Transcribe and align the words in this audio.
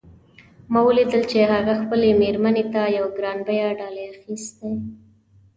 ما 0.71 0.79
ولیدل 0.87 1.21
چې 1.31 1.37
هغه 1.51 1.73
خپلې 1.81 2.09
میرمن 2.21 2.55
ته 2.73 2.81
یوه 2.97 3.09
ګران 3.17 3.39
بیه 3.47 3.67
ډالۍ 3.79 4.05
اخیستې 4.13 4.69